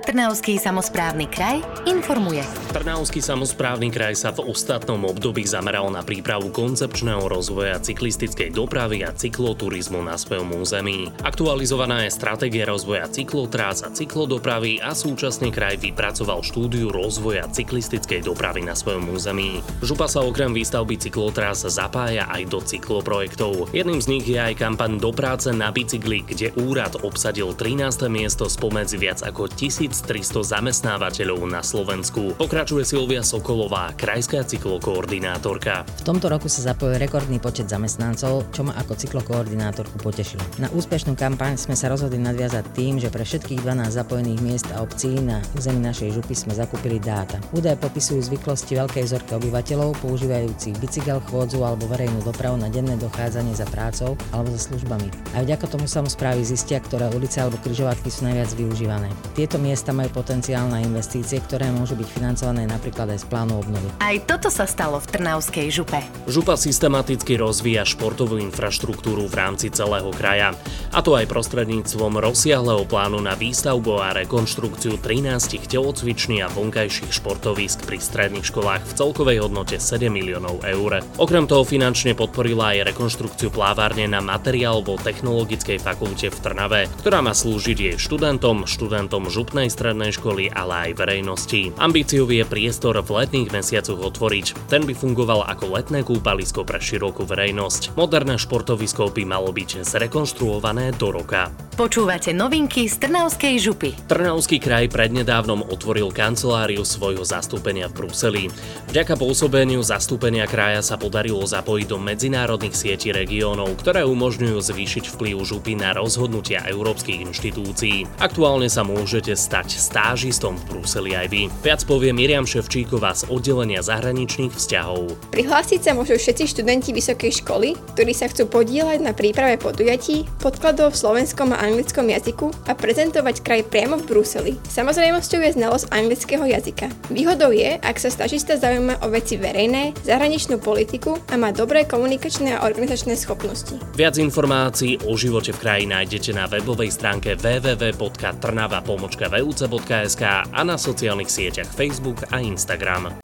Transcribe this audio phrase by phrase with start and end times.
[0.00, 2.40] Trnavský samozprávny kraj informuje.
[2.72, 9.12] Trnavský samozprávny kraj sa v ostatnom období zameral na prípravu koncepčného rozvoja cyklistickej dopravy a
[9.12, 11.12] cykloturizmu na svojom území.
[11.20, 18.64] Aktualizovaná je stratégia rozvoja cyklotrás a cyklodopravy a súčasný kraj vypracoval štúdiu rozvoja cyklistickej dopravy
[18.64, 19.60] na svojom území.
[19.84, 23.68] Župa sa okrem výstavby cyklotrás zapája aj do cykloprojektov.
[23.76, 28.08] Jedným z nich je aj kampaň do práce na bicykli, kde úrad obsadil 13.
[28.08, 32.32] miesto spomedzi viac ako 1000 1300 zamestnávateľov na Slovensku.
[32.40, 35.84] Pokračuje Silvia Sokolová, krajská cyklokoordinátorka.
[36.00, 40.40] V tomto roku sa zapojil rekordný počet zamestnancov, čo ma ako cyklokoordinátorku potešilo.
[40.56, 44.80] Na úspešnú kampaň sme sa rozhodli nadviazať tým, že pre všetkých 12 zapojených miest a
[44.80, 47.36] obcí na území našej župy sme zakúpili dáta.
[47.52, 53.52] Údaje popisujú zvyklosti veľkej zorky obyvateľov, používajúcich bicykel, chôdzu alebo verejnú dopravu na denné dochádzanie
[53.52, 55.08] za prácou alebo za službami.
[55.36, 59.08] A vďaka tomu samozprávy zistia, ktoré ulice alebo križovatky sú najviac využívané.
[59.32, 63.64] Tieto miesta miesta majú potenciál na investície, ktoré môžu byť financované napríklad aj z plánu
[63.64, 63.88] obnovy.
[63.96, 66.04] Aj toto sa stalo v Trnavskej župe.
[66.28, 70.52] Župa systematicky rozvíja športovú infraštruktúru v rámci celého kraja.
[70.92, 77.88] A to aj prostredníctvom rozsiahleho plánu na výstavbu a rekonštrukciu 13 telocviční a vonkajších športovísk
[77.88, 81.00] pri stredných školách v celkovej hodnote 7 miliónov eur.
[81.16, 87.78] Okrem toho finančne podporila aj rekonštrukciu plávárne na materiálovo-technologickej fakulte v Trnave, ktorá má slúžiť
[87.80, 91.72] jej študentom, študentom župnej strednej školy, ale aj verejnosti.
[91.78, 94.66] Ambíciou je priestor v letných mesiacoch otvoriť.
[94.66, 97.94] Ten by fungoval ako letné kúpalisko pre širokú verejnosť.
[97.94, 101.54] Moderné športovisko by malo byť zrekonštruované do roka.
[101.78, 103.96] Počúvate novinky z Trnavskej župy.
[104.04, 108.44] Trnavský kraj prednedávnom otvoril kanceláriu svojho zastúpenia v Bruseli.
[108.92, 115.36] Vďaka pôsobeniu zastúpenia kraja sa podarilo zapojiť do medzinárodných sietí regiónov, ktoré umožňujú zvýšiť vplyv
[115.44, 118.08] župy na rozhodnutia európskych inštitúcií.
[118.20, 121.52] Aktuálne sa môžete stať stať stážistom v Bruseli aj vy.
[121.60, 125.12] Viac povie Miriam Ševčíková z oddelenia zahraničných vzťahov.
[125.28, 130.96] Prihlásiť sa môžu všetci študenti vysokej školy, ktorí sa chcú podielať na príprave podujatí, podkladov
[130.96, 134.56] v slovenskom a anglickom jazyku a prezentovať kraj priamo v Bruseli.
[134.72, 136.88] Samozrejmosťou je znalosť anglického jazyka.
[137.12, 142.56] Výhodou je, ak sa stážista zaujíma o veci verejné, zahraničnú politiku a má dobré komunikačné
[142.56, 143.76] a organizačné schopnosti.
[143.92, 151.26] Viac informácií o živote v kraji nájdete na webovej stránke www.trnava.vu budúce.sk a na sociálnych
[151.26, 153.18] sieťach Facebook a Instagram.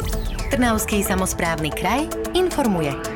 [0.51, 3.16] Trnavský samozprávny kraj informuje.